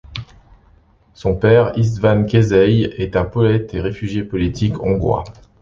Son 1.13 1.35
père 1.35 1.77
Istvan 1.77 2.25
Keszei 2.25 2.91
est 2.97 3.15
un 3.15 3.23
poète 3.25 3.75
et 3.75 3.81
réfugié 3.81 4.23
politique 4.23 4.81
hongrois. 4.81 5.23